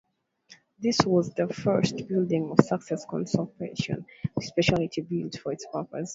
This 0.79 0.97
was 1.05 1.29
the 1.35 1.47
first 1.53 2.07
building 2.07 2.49
of 2.49 2.65
Sussex 2.65 3.05
Consortium 3.05 4.05
specially 4.41 4.89
built 5.07 5.35
for 5.35 5.51
its 5.51 5.67
purpose. 5.71 6.09